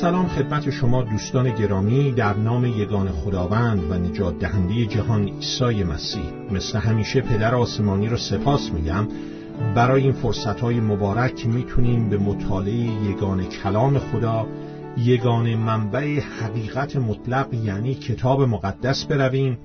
[0.00, 6.32] سلام خدمت شما دوستان گرامی در نام یگان خداوند و نجات دهنده جهان عیسی مسیح.
[6.50, 9.08] مثل همیشه پدر آسمانی رو سپاس میگم.
[9.74, 14.46] برای این فرصت های مبارک می‌تونیم به مطالعه یگان کلام خدا
[14.96, 19.58] یگان منبع حقیقت مطلق یعنی کتاب مقدس برویم.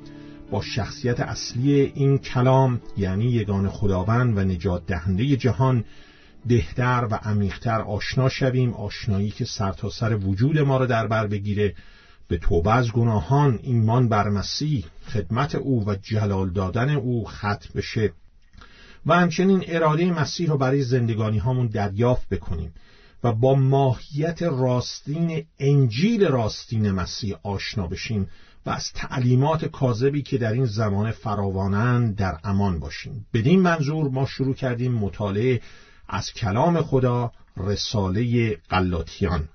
[0.51, 5.83] با شخصیت اصلی این کلام یعنی یگان خداوند و نجات دهنده جهان
[6.45, 8.73] بهتر و عمیقتر آشنا شویم.
[8.73, 11.75] آشنایی که سرتاسر سر وجود ما را در بر بگیره.
[12.27, 18.13] به توبه از گناهان ایمان بر مسیح خدمت او و جلال دادن او ختم بشه.
[19.05, 22.73] و همچنین اراده مسیح رو برای زندگانی هامون دریافت بکنیم
[23.23, 28.27] و با ماهیت راستین انجیل راستین مسیح آشنا بشیم
[28.65, 33.25] و از تعلیمات کاذبی که در این زمان فراوانند در امان باشیم.
[33.33, 35.61] بدین منظور ما شروع کردیم مطالعه
[36.13, 39.49] از کلام خدا رساله قلاتیان.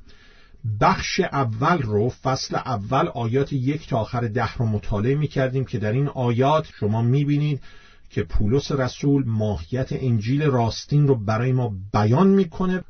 [0.80, 5.78] بخش اول رو فصل اول آیات یک تا آخر ده رو مطالعه می کردیم که
[5.78, 7.62] در این آیات شما می بینید
[8.10, 12.84] که پولس رسول ماهیت انجیل راستین رو برای ما بیان می‌کنه.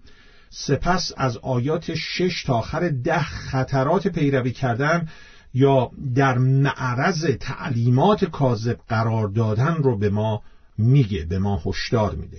[0.50, 5.08] سپس از آیات شش تا آخر ده خطرات پیروی کردن
[5.54, 10.42] یا در معرض تعلیمات کاذب قرار دادن رو به ما
[10.78, 12.38] میگه به ما هشدار میده.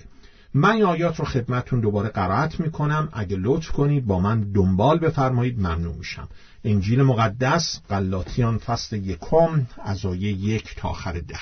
[0.58, 3.08] من این آیات رو خدمتون دوباره قرائت می‌کنم.
[3.12, 6.28] اگه لطف کنید با من دنبال بفرمایید ممنون میشم.
[6.64, 11.38] انجیل مقدس قلاتیان فصل یکم از آیه یک تا آخر ده.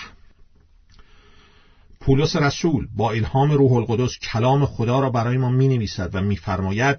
[2.01, 6.99] پولس رسول با الهام روح القدس کلام خدا را برای ما می نویسد و میفرماید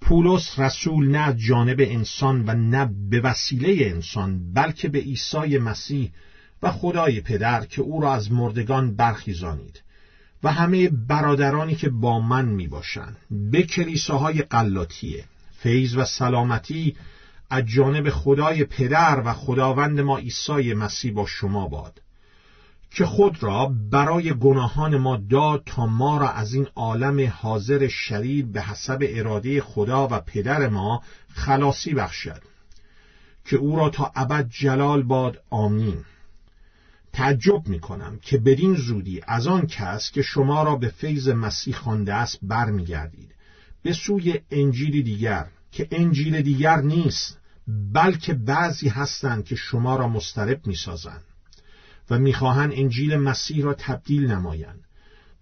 [0.00, 6.12] پولس رسول نه جانب انسان و نه به وسیله انسان بلکه به عیسی مسیح
[6.62, 9.82] و خدای پدر که او را از مردگان برخیزانید.
[10.42, 15.24] و همه برادرانی که با من می باشند به کلیساهای قلاتیه.
[15.58, 16.96] فیض و سلامتی
[17.50, 22.00] از جانب خدای پدر و خداوند ما عیسی مسیح با شما باد
[22.90, 28.46] که خود را برای گناهان ما داد تا ما را از این عالم حاضر شریر
[28.46, 31.02] به حسب اراده خدا و پدر ما
[31.34, 32.42] خلاصی بخشد
[33.44, 35.40] که او را تا ابد جلال باد.
[35.50, 36.04] آمین.
[37.12, 41.74] تعجب می کنم که بدین زودی از آن کس که شما را به فیض مسیح
[41.74, 43.34] خوانده است برمیگردید.
[43.82, 47.38] به سوی انجیل دیگر که انجیل دیگر نیست
[47.92, 51.24] بلکه بعضی هستند که شما را مسترب می‌سازند
[52.10, 54.84] و می‌خواهند انجیل مسیح را تبدیل نمایند.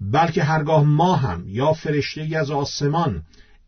[0.01, 3.23] بلکه هرگاه ما هم یا فرشته از آسمان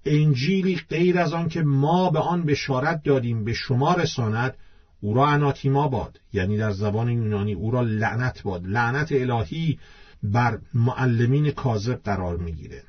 [0.04, 4.54] انجیلی غیر از آن که ما به آن بشارت دادیم به شما رساند
[5.00, 8.66] او را اناتیما باد یعنی در زبان یونانی او را لعنت باد.
[8.66, 9.78] لعنت الهی
[10.22, 12.82] بر معلمین کاذب قرار می‌گیره.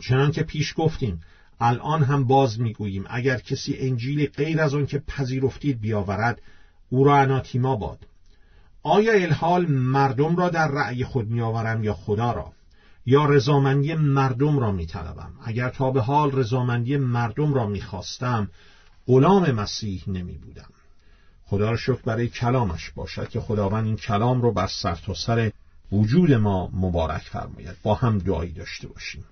[0.00, 1.20] چنان که پیش گفتیم
[1.60, 6.40] الان هم باز می‌گوییم اگر کسی انجیلی غیر از آن که پذیرفتید بیاورد
[6.90, 7.98] او را اناتیما باد.
[8.82, 12.52] آیا الحال مردم را در رأی خود میآورم یا خدا را؟
[13.06, 18.50] یا رضامندی مردم را میطلبم؟ اگر تا به حال رضامندی مردم را می‌خواستم
[19.06, 20.71] غلام مسیح نمی بودم
[21.52, 25.50] خدا را شکر برای کلامش باشد که خداوند این کلام رو بر سر تا سر
[25.92, 27.76] وجود ما مبارک فرماید.
[27.82, 29.24] با هم دعایی داشته باشیم.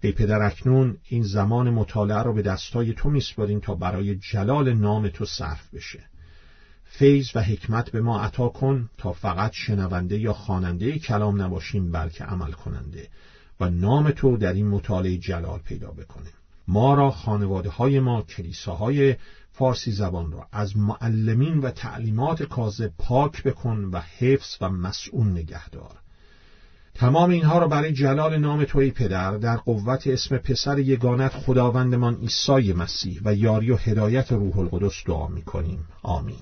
[0.00, 5.08] ای پدر اکنون این زمان مطالعه رو به دستای تو میسپاریم تا برای جلال نام
[5.08, 6.00] تو صرف بشه.
[6.84, 12.24] فیض و حکمت به ما عطا کن تا فقط شنونده یا خواننده کلام نباشیم بلکه
[12.24, 13.08] عمل کننده
[13.60, 16.30] و نام تو در این مطالعه جلال پیدا بکنه
[16.68, 19.16] ما را خانواده های ما کلیساهای
[19.52, 25.98] فارسی زبان را از معلمین و تعلیمات کاذب پاک بکن و حفظ و مسئول نگهدار.
[26.94, 32.72] تمام اینها را برای جلال نام توی پدر در قوت اسم پسر یگانت خداوندمان عیسی
[32.72, 35.86] مسیح و یاری و هدایت روح القدس دعا می‌کنیم.
[36.02, 36.40] آمین.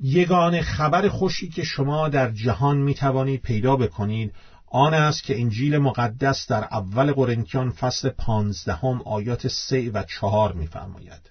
[0.00, 4.34] یگان خبر خوشی که شما در جهان می توانید پیدا بکنید
[4.66, 11.30] آن است که انجیل مقدس در اول قرنتیان فصل پانزدهم آیات سه و چهار می‌فرماید.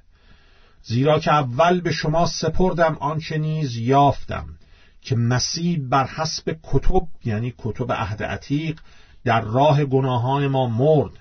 [0.83, 4.45] زیرا که اول به شما سپردم آنچه نیز یافتم
[5.01, 8.79] که مسیح بر حسب کتب یعنی کتب عهد عتیق
[9.23, 11.11] در راه گناهان ما مرد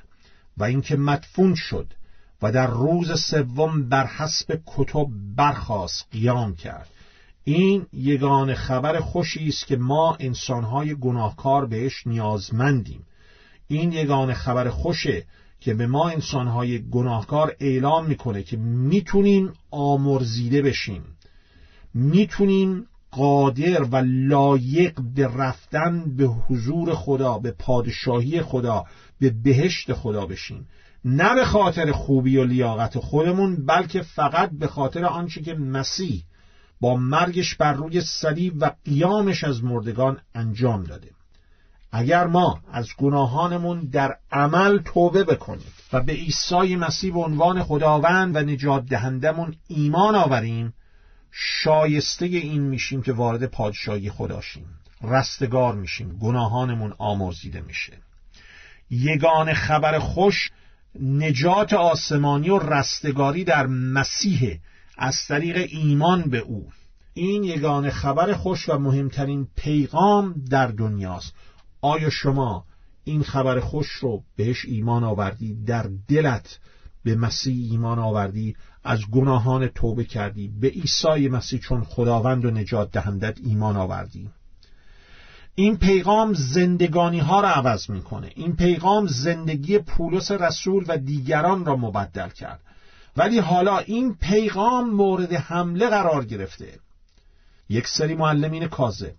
[0.57, 1.87] و اینکه مدفون شد
[2.43, 6.89] و در روز سوم بر حسب کتب برخاست قیام کرد.
[7.45, 13.07] این یگان خبر خوشی است که ما انسانهای گناهکار بهش نیازمندیم.
[13.69, 15.25] این یگان خبر خوشه
[15.61, 21.03] که به ما انسانهای گناهکار اعلام می‌کنه که می‌تونیم آمرزیده بشیم.
[21.95, 28.85] می‌تونیم قادر و لایق به رفتن به حضور خدا به پادشاهی خدا
[29.21, 30.67] به بهشت خدا بشیم.
[31.05, 36.23] نه به خاطر خوبی و لیاقت خودمون بلکه فقط به خاطر آنچه که مسیح
[36.81, 41.11] با مرگش بر روی صلیب و قیامش از مردگان انجام داده.
[41.93, 48.37] اگر ما از گناهانمون در عمل توبه بکنیم و به عیسی مسیح به عنوان خداوند
[48.37, 50.75] و نجات دهندمون ایمان آوریم
[51.31, 54.67] شایسته این میشیم که وارد پادشاهی خداشیم
[55.03, 56.19] رستگار میشیم.
[56.19, 57.93] گناهانمون آمرزیده میشه.
[58.91, 60.51] یگان خبر خوش
[61.01, 64.59] نجات آسمانی و رستگاری در مسیح
[64.99, 66.69] از طریق ایمان به او.
[67.15, 71.35] این یگان خبر خوش و مهمترین پیغام در دنیاست.
[71.81, 72.65] آیا شما
[73.05, 76.59] این خبر خوش رو بهش ایمان آوردی؟ در دلت
[77.05, 82.91] به مسیح ایمان آوردی؟ از گناهان توبه کردی؟ به عیسی مسیح چون خداوند و نجات
[82.91, 84.31] دهندت ایمان آوردی؟
[85.55, 88.31] این پیغام زندگانی ها را عوض می‌کنه.
[88.35, 92.61] این پیغام زندگی پولس رسول و دیگران را مبدل کرد.
[93.17, 96.79] ولی حالا این پیغام مورد حمله قرار گرفته.
[97.69, 99.15] یک سری معلمین کاذب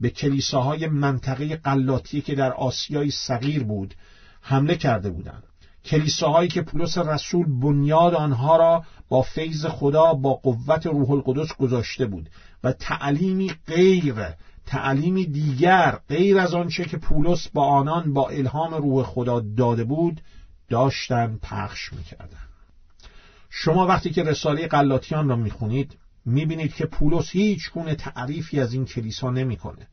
[0.00, 3.94] به کلیساهای منطقه قلاتی که در آسیای صغیر بود
[4.40, 5.42] حمله کرده بودند.
[5.84, 12.06] کلیساهایی که پولس رسول بنیاد آنها را با فیض خدا با قوت روح القدس گذاشته
[12.06, 12.30] بود
[12.64, 14.14] و تعلیمی غیر
[14.66, 20.20] تعلیمی دیگر غیر از آنچه که پولس با آنان با الهام روح خدا داده بود
[20.68, 22.44] داشتن پخش می‌کردن
[23.50, 28.84] شما وقتی که رساله قلاتیان را می‌خونید می‌بینید که پولس هیچ گونه تعریفی از این
[28.84, 29.88] کلیسا نمی‌کنه.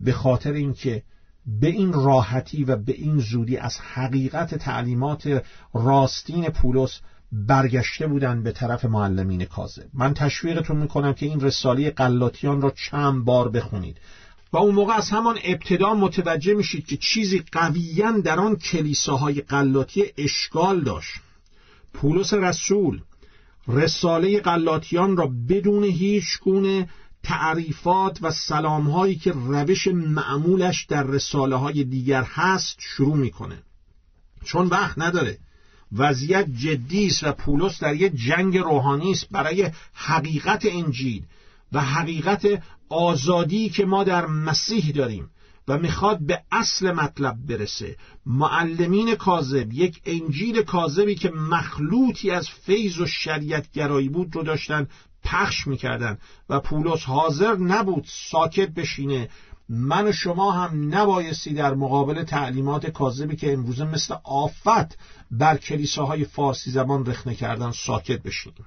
[0.00, 1.02] به خاطر اینکه
[1.46, 5.42] به این راحتی و به این زودی از حقیقت تعلیمات
[5.74, 7.00] راستین پولس
[7.32, 9.86] برگشته بودند به طرف معلمین کاذب.
[9.94, 13.98] من تشویقتون می‌کنم که این رساله قلاتیان را چند بار بخونید.
[14.52, 20.04] و اون موقع از همان ابتدا متوجه میشید که چیزی قویا در آن کلیساهای قلاتی
[20.18, 21.12] اشکال داشت.
[21.94, 23.00] پولس رسول
[23.68, 26.88] رساله قلاتیان را بدون هیچ گونه
[27.22, 33.62] تعریفات و سلام هایی که روش معمولش در رساله های دیگر هست شروع می‌کنه.
[34.44, 35.38] چون وقت نداره.
[35.92, 41.24] وضعیت جدی است و پولس در یک جنگ روحانی است برای حقیقت انجیل
[41.72, 45.30] و حقیقت آزادی که ما در مسیح داریم.
[45.68, 47.96] و می‌خواد به اصل مطلب برسه.
[48.26, 54.88] معلمین کاذب یک انجیل کاذبی که مخلوطی از فیض و شریعت گرایی بود رو داشتن
[55.24, 56.18] پخش می‌کردن
[56.48, 59.28] و پولس حاضر نبود ساکت بشینه.
[59.68, 64.98] من و شما هم نبایستی در مقابل تعلیمات کاذبی که امروزه مثل آفت
[65.30, 68.66] بر کلیساهای فارسی زبان رخنه کردن ساکت بشینیم.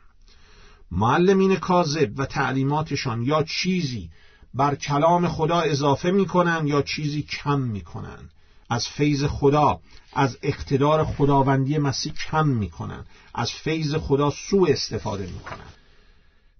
[0.91, 4.09] معلمین کاذب و تعلیماتشان یا چیزی
[4.55, 8.29] بر کلام خدا اضافه می‌کنن یا چیزی کم می‌کنن
[8.69, 9.79] از فیض خدا
[10.13, 15.65] از اقتدار خداوندی مسیح کم می‌کنن از فیض خدا سوء استفاده می‌کنن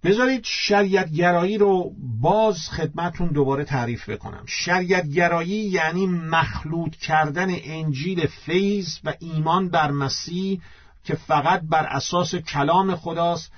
[0.04, 4.44] بذارید شریعت گرایی رو باز خدمتون دوباره تعریف بکنم.
[4.46, 10.62] شریعت گرایی یعنی مخلوط کردن انجیل فیض و ایمان بر مسیح
[11.04, 13.52] که فقط بر اساس کلام خداست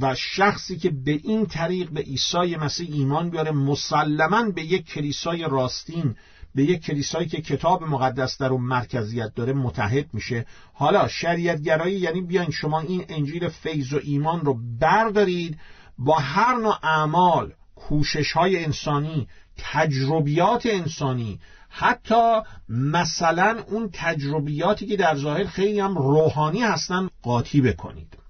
[0.00, 5.42] و شخصی که به این طریق به عیسی مسیح ایمان بیاره مسلما به یک کلیسای
[5.42, 6.14] راستین
[6.54, 10.46] به یک کلیسایی که کتاب مقدس در اون مرکزیت داره متحد میشه.
[10.74, 15.58] حالا شریعت گرایی یعنی بیاین شما این انجیل فیض و ایمان رو بردارید
[15.98, 21.40] با هر نوع اعمال کوشش های انسانی تجربیات انسانی.
[21.68, 28.21] حتی مثلا اون تجربیاتی که در ظاهر خیلی هم روحانی هستن قاطی بکنید.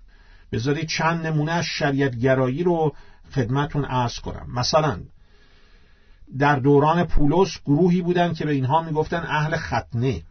[0.52, 2.94] بذارید چند نمونه از شریعت گرایی رو
[3.34, 4.46] خدمتون عرض کنم.
[4.54, 5.00] مثلا
[6.38, 10.22] در دوران پولس گروهی بودن که به اینها می‌گفتن اهل ختنه.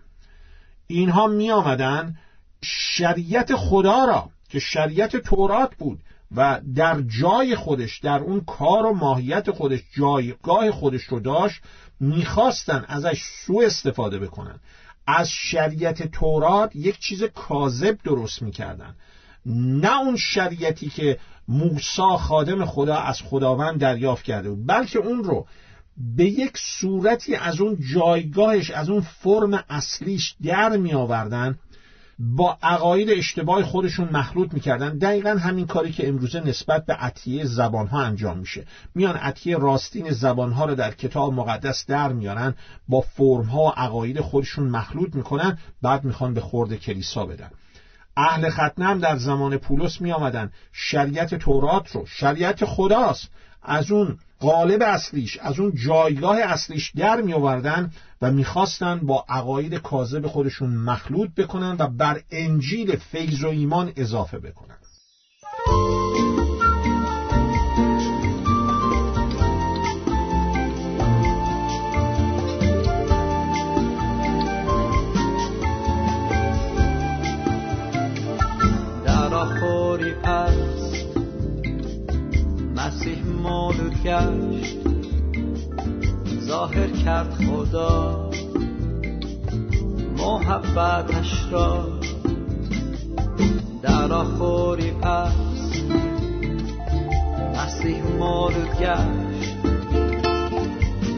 [0.88, 2.18] اینها می آمدن
[2.64, 6.00] شریعت خدا را که شریعت تورات بود
[6.36, 11.62] و در جای خودش در اون کار و ماهیت خودش جایگاه خودش رو داشت
[12.00, 14.60] می‌خواستن ازش سوء استفاده بکنن.
[15.08, 18.96] از شریعت تورات یک چیز کاذب درست می‌کردن.
[19.46, 25.46] نه اون شریعتی که موسا خادم خدا از خداوند دریافت کرده بود بلکه اون رو
[26.16, 31.60] به یک صورتی از اون جایگاهش از اون فرم اصلیش در می آوردن
[32.20, 34.98] با عقاید اشتباه خودشون مخلوط می‌کردن.
[34.98, 38.66] دقیقا همین کاری که امروزه نسبت به عطیه زبانها انجام میشه.
[38.96, 42.56] میان عطیه راستین زبانها رو در کتاب مقدس در میارن
[42.88, 47.50] با فرمها و عقاید خودشون مخلوط می‌کنن بعد می‌خوان به خورد کلیسا بدن.
[48.22, 53.30] اهل ختنم در زمان پولس می آمدن شریعت تورات رو شریعت خداست.
[53.64, 59.76] از اون قالب اصلیش از اون جایگاه اصلیش در می آوردن و می‌خواستن با عقاید
[59.76, 64.78] کاذب خودشون مخلوط بکنن و بر انجیل فیض و ایمان اضافه بکنن.
[84.04, 84.78] گشت.
[86.40, 88.30] ظاهر کرد خدا.
[90.18, 92.00] محبتش را
[93.82, 95.32] در آخوری پس.
[97.56, 99.58] مسیح مولود گشت.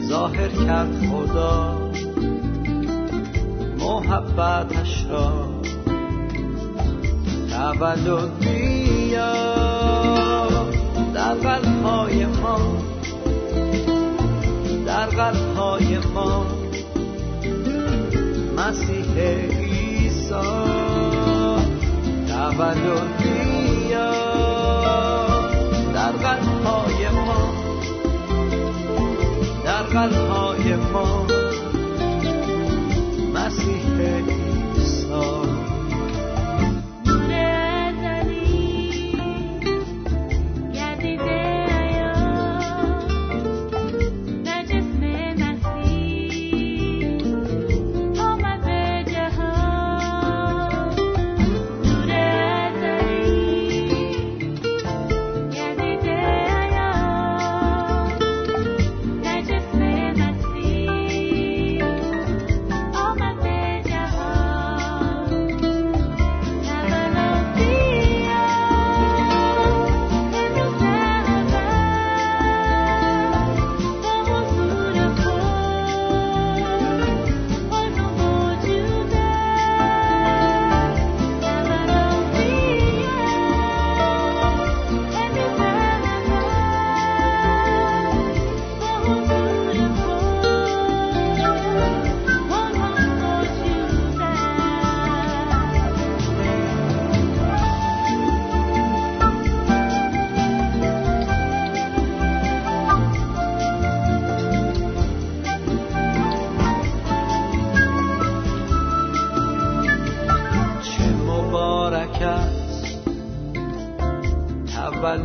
[0.08, 1.90] ظاهر کرد خدا.
[3.78, 5.54] محبتش را
[7.50, 8.30] تولد
[11.34, 12.58] در قلبهای ما
[14.86, 16.46] در قلب های ما.
[18.56, 20.34] مسیح عیسی
[22.28, 24.12] تولد بیا
[25.94, 27.54] در قلب های ما
[29.64, 30.23] در قلب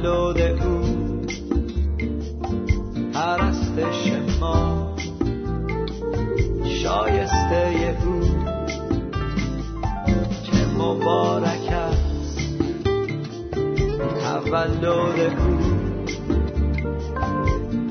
[0.03, 0.81] تولد او
[3.13, 4.95] پرستش ما.
[6.65, 8.21] شایسته او.
[10.43, 12.39] چه مبارک است.
[14.23, 15.59] تولد او.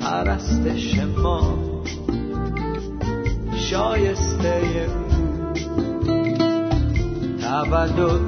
[0.01, 1.59] پرستش ما.
[3.57, 5.09] شایسته او.
[7.41, 8.28] تولد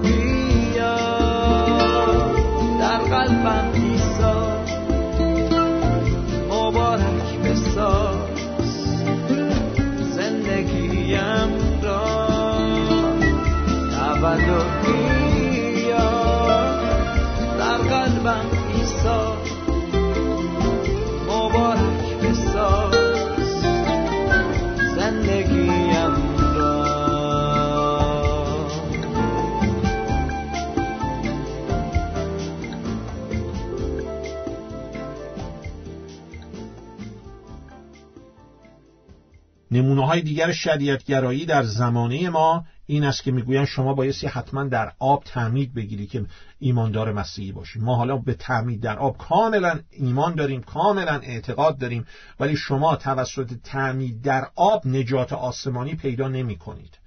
[39.71, 44.93] نمونه های دیگر شریعتگرایی در زمانه ما این است که می‌گویند شما بایستی حتما در
[44.99, 46.27] آب تعمید بگیری که
[46.59, 47.79] ایماندار مسیحی باشی.
[47.79, 52.07] ما حالا به تعمید در آب کاملا ایمان داریم کاملا اعتقاد داریم
[52.41, 56.99] ولی شما توسط تعمید در آب نجات آسمانی پیدا نمی کنید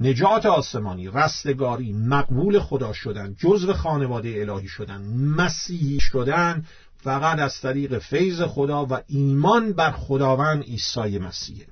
[0.00, 5.02] نجات آسمانی رستگاری مقبول خدا شدن جزو خانواده الهی شدن
[5.36, 6.64] مسیحی شدن
[6.96, 11.66] فقط از طریق فیض خدا و ایمان بر خداوند عیسی مسیحه.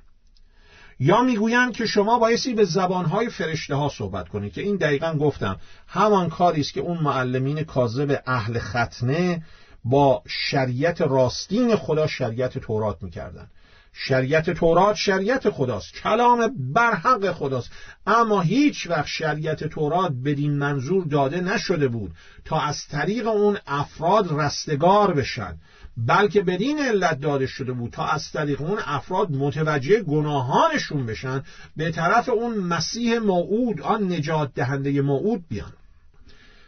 [1.03, 5.59] یا می‌گویند که شما بایستی به زبانهای فرشته ها صحبت کنید که این دقیقا گفتم
[5.87, 9.43] همان کاری است که اون معلمین کاذب اهل ختنه
[9.83, 13.47] با شریعت راستین خدا شریعت تورات می‌کردن.
[13.93, 17.71] شریعت تورات شریعت خداست کلام برحق خداست.
[18.07, 22.11] اما هیچ وقت شریعت تورات بدین منظور داده نشده بود
[22.45, 25.57] تا از طریق اون افراد رستگار بشن.
[25.97, 31.43] بلکه بدین علت داده شده بود تا از طریق اون افراد متوجه گناهانشون بشن
[31.75, 35.73] به طرف اون مسیح موعود آن نجات دهنده موعود بیان.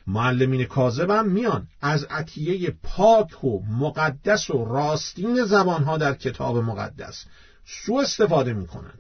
[0.08, 1.68] معلمین کاذب هم میان.
[1.82, 7.26] از عطیه پاک و مقدس و راستین زبانها در کتاب مقدس
[7.66, 8.94] سو استفاده می‌کنن.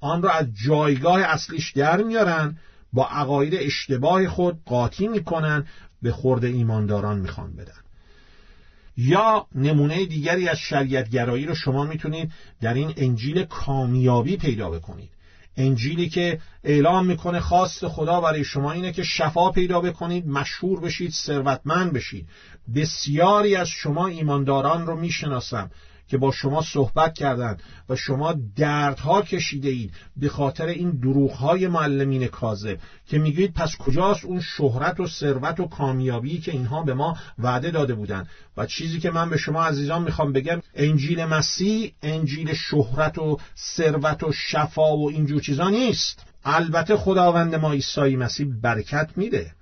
[0.00, 2.56] آن را از جایگاه اصلیش در میارن
[2.92, 5.66] با عقاید اشتباه خود قاطی می‌کنن
[6.02, 7.72] به خورد ایمانداران می‌خوان بدن.
[8.96, 15.10] یا نمونه دیگری از شریعتگرایی رو شما می‌تونید در این انجیل کامیابی پیدا بکنید.
[15.56, 21.10] انجیلی که اعلام می‌کنه خواست خدا برای شما اینه که شفا پیدا بکنید مشهور بشید
[21.10, 22.28] ثروتمند بشید.
[22.74, 25.70] بسیاری از شما ایمانداران رو می‌شناسم.
[26.12, 32.26] که با شما صحبت کردند و شما دردها کشیده اید به خاطر این دروغهای معلمین
[32.26, 37.16] کاذب که میگید پس کجاست اون شهرت و ثروت و کامیابی که اینها به ما
[37.38, 42.54] وعده داده بودند؟ و چیزی که من به شما عزیزان می‌خوام بگم انجیل مسیح انجیل
[42.54, 46.26] شهرت و ثروت و شفا و اینجور چیزا نیست.
[46.44, 49.52] البته خداوند ما عیسی مسیح برکت میده.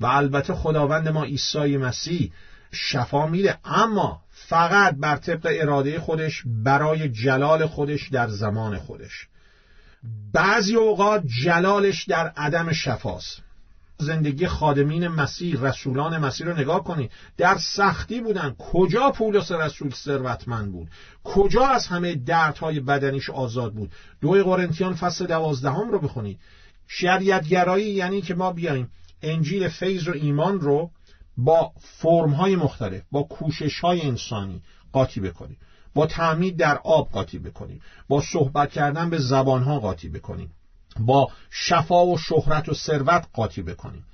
[0.00, 2.32] و البته خداوند ما عیسی مسیح
[2.72, 3.58] شفا میده.
[3.64, 9.28] اما فقط بر طبق اراده خودش برای جلال خودش در زمان خودش.
[10.32, 13.42] بعضی اوقات جلالش در عدم شفاست.
[13.98, 18.54] زندگی خادمین مسیح رسولان مسیح رو نگاه کنید در سختی بودن.
[18.58, 20.88] کجا پولس رسول ثروتمند بود؟
[21.24, 26.40] کجا از همه دردهای بدنیش آزاد بود؟ دوی قرنتیان فصل دوازدهم رو بخونید
[26.88, 28.90] شریعتگرایی یعنی که ما بیایم
[29.22, 30.90] انجیل فیض و ایمان رو
[31.36, 34.62] با فرمهای مختلف با کوشش های انسانی
[34.92, 35.56] قاطی بکنیم.
[35.94, 37.80] با تعمید در آب قاطی بکنیم.
[38.08, 40.50] با صحبت کردن به زبانها قاطی بکنیم.
[41.00, 44.04] با شفا و شهرت و ثروت قاطی بکنیم.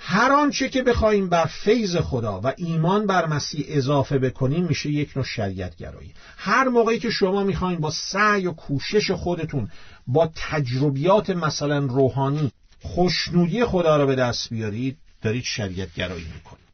[0.00, 5.16] هر آنچه که بخوایم بر فیض خدا و ایمان بر مسیح اضافه بکنیم میشه یک
[5.16, 9.68] نوع شریعت گرایی هر موقعی که شما می‌خواین با سعی و کوشش خودتون
[10.06, 16.68] با تجربیات مثلا روحانی خوشنودی خدا را به دست بیارید دارید شریعت گرایی می‌کنید.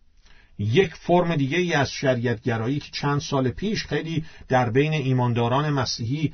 [0.58, 5.70] یک فرم دیگه ای از شریعت گرایی که چند سال پیش خیلی در بین ایمانداران
[5.70, 6.32] مسیحی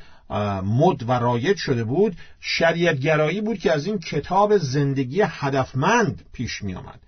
[0.64, 6.62] مد و رایج شده بود شریعت گرایی بود که از این کتاب زندگی هدفمند پیش
[6.62, 7.00] می آمد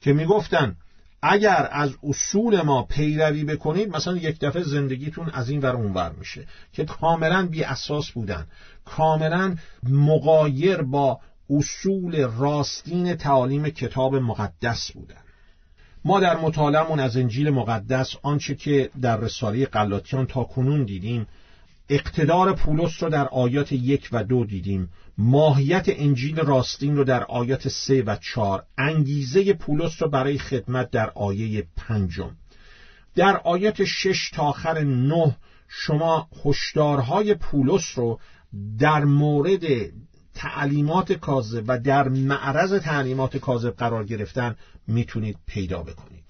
[0.00, 0.76] که می گفتن
[1.22, 6.46] اگر از اصول ما پیروی بکنید مثلا یک دفعه زندگیتون از این ور اونور میشه
[6.72, 8.46] که کاملا بی اساس بودن
[8.84, 9.56] کاملا
[9.88, 15.24] مقایر با اصول راستین تعالیم کتاب مقدس بودن.
[16.04, 21.26] ما در مطالعمون از انجیل مقدس آنچه که در رساله قلاتیان تا کنون دیدیم
[21.88, 27.68] اقتدار پولس رو در آیات یک و دو دیدیم ماهیت انجیل راستین رو در آیات
[27.68, 32.36] سه و چار انگیزه پولس رو برای خدمت در آیه پنجم.
[33.14, 35.36] در آیات شش تا آخر نه
[35.68, 38.20] شما هشدارهای پولس رو
[38.78, 39.62] در مورد
[40.34, 46.24] تعلیمات کاذب و در معرض تعلیمات کاذب قرار گرفتن می‌تونید پیدا بکنید.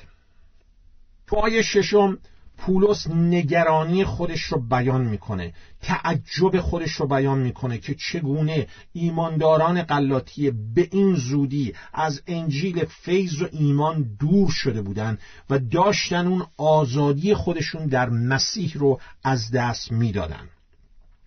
[1.27, 2.19] تو آیه ششم
[2.59, 10.51] پولس نگرانی خودش رو بیان می‌کنه تعجب خودش رو بیان می‌کنه که چگونه ایمانداران قلاتی
[10.51, 15.19] به این زودی از انجیل فیض و ایمان دور شده بودند
[15.51, 20.49] و داشتن اون آزادی خودشون در مسیح رو از دست می‌دادن.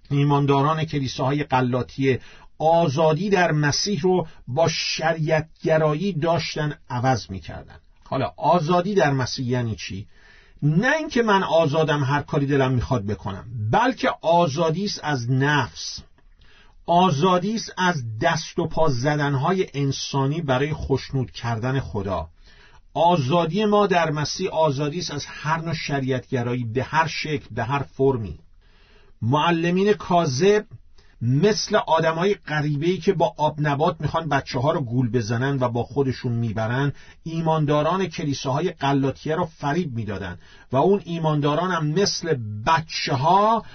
[0.09, 2.19] ایمانداران کلیساهای قلاتی
[2.59, 7.79] آزادی در مسیح رو با شریعتگرایی داشتن عوض می‌کردن.
[8.09, 10.07] حالا آزادی در مسیح یعنی چی؟
[10.61, 15.99] نه اینکه من آزادم هر کاری دلم می‌خواد بکنم بلکه آزادی است از نفس.
[16.85, 22.29] آزادی است از دست و پا زدنهای انسانی برای خشنود کردن خدا.
[22.93, 27.79] آزادی ما در مسیح آزادی است از هر نوع شریعتگرایی به هر شکل به هر
[27.79, 28.39] فرمی.
[29.21, 30.65] معلمین کاذب
[31.21, 35.84] مثل آدمای غریبه‌ای که با آب نبات می‌خوان بچه ها رو گول بزنن و با
[35.84, 40.39] خودشون می‌برن ایمانداران کلیساهای قلاتیه رو فریب می‌دادن.
[40.71, 43.65] و اون ایمانداران هم مثل بچه ها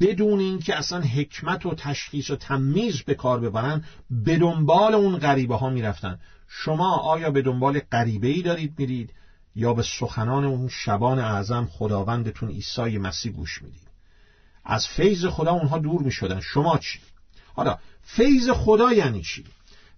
[0.00, 5.56] بدون اینکه اصلا حکمت و تشخیص و تمیز به کار ببرن به دنبال اون غریبه
[5.56, 6.18] ها می‌رفتن.
[6.48, 9.12] شما آیا به دنبال غریبه ای دارید میرید
[9.54, 13.87] یا به سخنان اون شبان اعظم خداوندتون عیسی مسیح گوش می‌دید؟
[14.68, 16.98] از فیض خدا اونها دور می شدن شما چی؟
[17.54, 19.44] حالا فیض خدا یعنی چی؟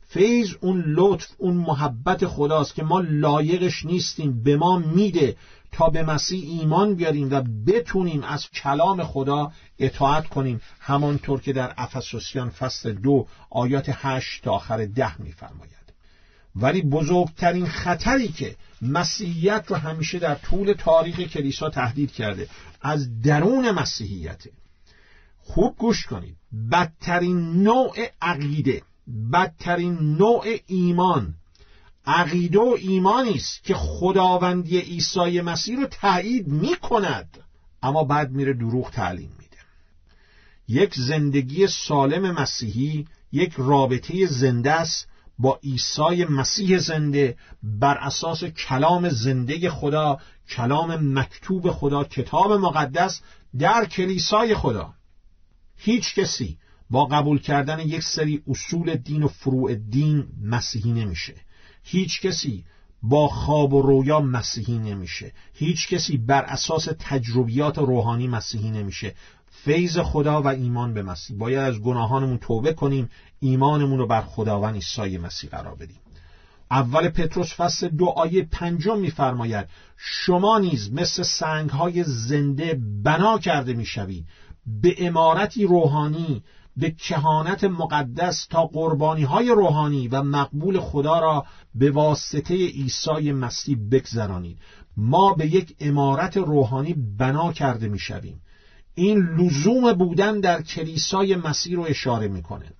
[0.08, 4.42] فیض اون لطف اون محبت خداست که ما لایقش نیستیم.
[4.42, 5.36] به ما میده
[5.72, 10.60] تا به مسیح ایمان بیاریم و بتونیم از کلام خدا اطاعت کنیم.
[10.80, 15.70] همانطور که در افسوسیان فصل دو آیات هشت تا آخر ده میفرماید.
[16.56, 22.48] ولی بزرگترین خطری که مسیحیت رو همیشه در طول تاریخ کلیسا تهدید کرده
[22.82, 24.50] از درون مسیحیته.
[25.54, 26.36] خوب گوش کنید.
[26.72, 28.82] بدترین نوع عقیده
[29.32, 31.34] بدترین نوع ایمان.
[32.06, 37.38] عقیده و ایمانی است که خداوندی عیسی مسیح رو تایید می کند
[37.82, 39.56] اما بعد میره دروغ تعلیم میده.
[40.68, 45.08] یک زندگی سالم مسیحی یک رابطه زنده است
[45.38, 53.20] با عیسی مسیح زنده بر اساس کلام زنده خدا کلام مکتوب خدا کتاب مقدس
[53.58, 54.94] در کلیسای خدا.
[55.82, 56.58] هیچ کسی
[56.90, 61.34] با قبول کردن یک سری اصول دین و فروع دین مسیحی نمیشه.
[61.84, 62.64] هیچ کسی
[63.02, 65.32] با خواب و رویا مسیحی نمیشه.
[65.54, 69.14] هیچ کسی بر اساس تجربیات روحانی مسیحی نمیشه.
[69.50, 71.36] فیض خدا و ایمان به مسیح.
[71.36, 75.98] باید از گناهانمون توبه کنیم ایمانمون رو بر خداوند عیسی مسیح قرار بدیم.
[76.70, 84.26] اول پتروس فصل دو آیه پنجم میفرماید شما نیز مثل سنگهای زنده بنا کرده می‌شوید
[84.66, 86.42] به امارتی روحانی
[86.76, 91.44] به کهانت مقدس تا قربانی های روحانی و مقبول خدا را
[91.74, 94.58] به واسطه عیسی مسیح بگذرانید.
[94.96, 98.40] ما به یک امارت روحانی بنا کرده می‌شویم.
[98.94, 102.72] این لزوم بودن در کلیسای مسیح رو اشاره می‌کنه.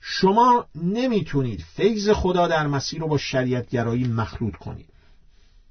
[0.00, 4.93] شما نمی‌تونید فیض خدا در مسیح رو با شریعتگرایی مخلوط کنید.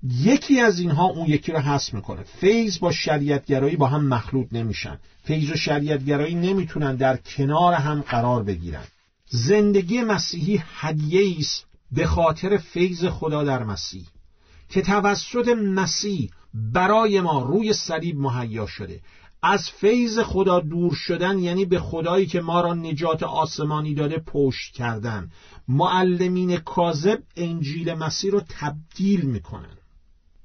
[0.04, 2.24] یکی از اینها اون یکی رو حس می‌کنه.
[2.24, 5.00] فیض با شریعتگرایی با هم مخلوط نمیشن.
[5.24, 8.84] فیض و شریعتگرایی نمی‌تونن در کنار هم قرار بگیرن.
[9.30, 14.08] زندگی مسیحی هدیه است به خاطر فیض خدا در مسیح
[14.70, 19.02] که توسط مسیح برای ما روی صلیب مهیا شده.
[19.44, 24.74] از فیض خدا دور شدن یعنی به خدایی که ما را نجات آسمانی داده پشت
[24.74, 25.32] کردن.
[25.68, 29.78] معلمین کاذب انجیل مسیح رو تبدیل می‌کنن.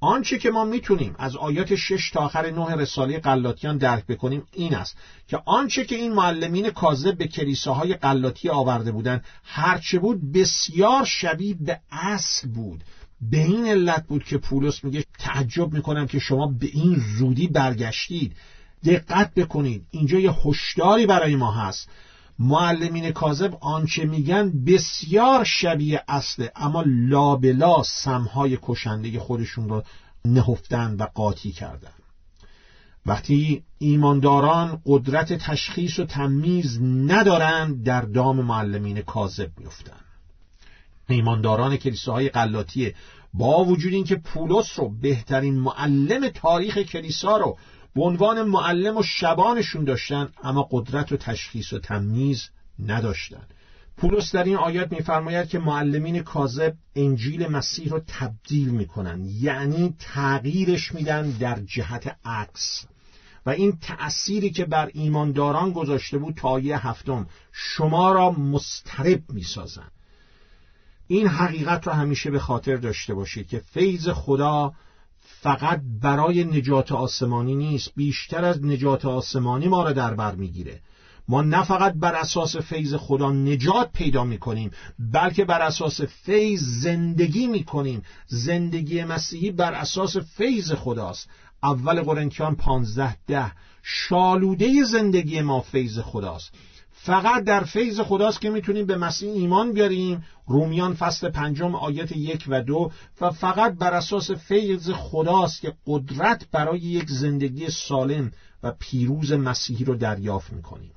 [0.01, 4.75] آنچه که ما می‌تونیم از آیات شش تا آخر نه رساله قلاتیان درک بکنیم این
[4.75, 11.05] است که آنچه که این معلمین کاذب به کلیساهای قلاتی آورده بودند هرچه بود بسیار
[11.05, 12.83] شبیه به اصل بود.
[13.21, 18.35] به این علت بود که پولس میگه تعجب می‌کنم که شما به این زودی برگشتید.
[18.85, 21.89] دقت بکنید اینجا یه هشداری برای ما هست.
[22.39, 29.83] معلمین کاذب آنچه میگن بسیار شبیه اصله اما لابلا سمهای کشنده خودشون رو
[30.25, 31.91] نهفتن و قاطی کردن.
[33.05, 39.99] وقتی ایمانداران قدرت تشخیص و تمیز ندارند در دام معلمین کاذب میفتن.
[41.09, 42.95] ایمانداران کلیساهای قلاتیه
[43.33, 47.57] با وجود اینکه پولس رو بهترین معلم تاریخ کلیسا رو
[47.95, 52.49] به عنوان معلم و شبانشون داشتن اما قدرت و تشخیص و تمیز
[52.79, 53.43] نداشتن.
[53.97, 60.93] پولس در این آیات میفرماید که معلمین کاذب انجیل مسیح رو تبدیل می‌کنن یعنی تغییرش
[60.93, 62.85] میدن در جهت عکس.
[63.45, 69.91] و این تأثیری که بر ایمانداران گذاشته بود تا یه هفتم شما را مسترب می‌سازن.
[71.07, 74.73] این حقیقت رو همیشه به خاطر داشته باشید که فیض خدا
[75.41, 80.79] فقط برای نجات آسمانی نیست بیشتر از نجات آسمانی ما را در بر می‌گیره.
[81.27, 84.69] ما نه فقط بر اساس فیض خدا نجات پیدا می‌کنیم
[85.13, 88.01] بلکه بر اساس فیض زندگی می‌کنیم.
[88.27, 91.29] زندگی مسیحی بر اساس فیض خداست.
[91.63, 93.51] اول قرنتیان پانزده ده.
[93.83, 96.53] شالوده زندگی ما فیض خداست.
[97.01, 100.23] فقط در فیض خداست که می‌تونیم به مسیح ایمان بیاریم.
[100.47, 102.91] رومیان فصل پنجم آیت یک و دو.
[103.21, 108.31] و فقط بر اساس فیض خداست که قدرت برای یک زندگی سالم
[108.63, 110.91] و پیروز مسیحی رو دریافت می‌کنیم.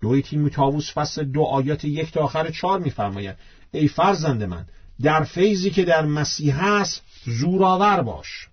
[0.00, 3.36] دوی تیموتائوس فصل دو آیات یک تا آخر چهار میفرماید
[3.72, 4.66] ای فرزند من
[5.02, 8.48] در فیضی که در مسیح هست زورآور باش.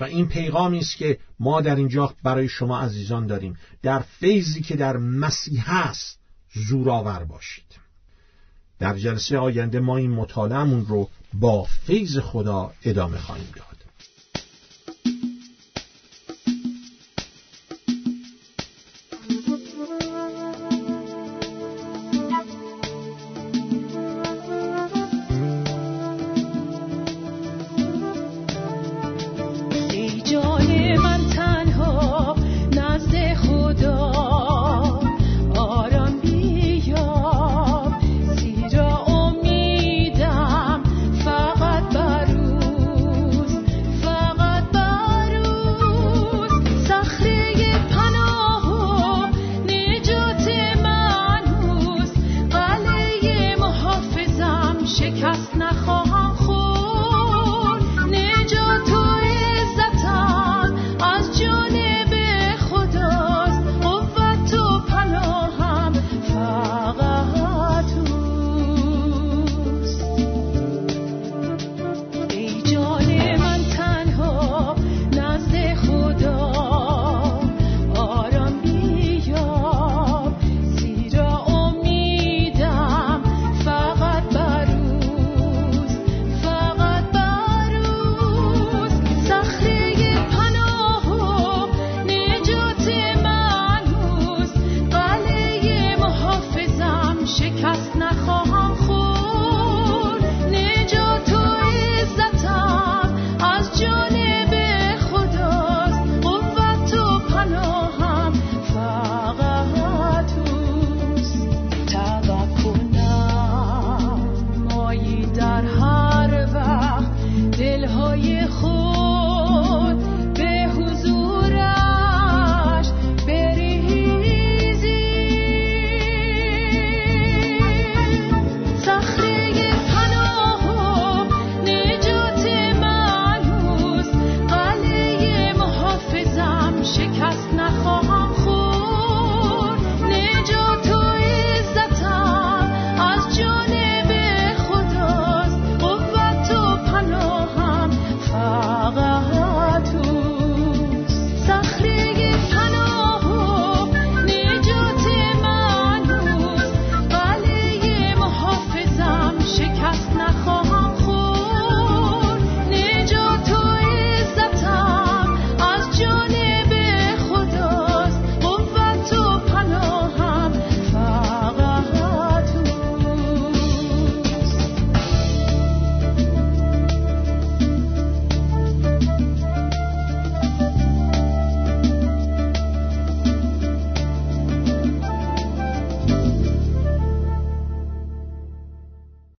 [0.00, 3.58] و این پیغامی است که ما در اینجا برای شما عزیزان داریم.
[3.82, 6.18] در فیضی که در مسیح است
[6.54, 7.78] زورآور باشید.
[8.78, 13.67] در جلسه آینده ما این مطالعهمون رو با فیض خدا ادامه خواهیم داد.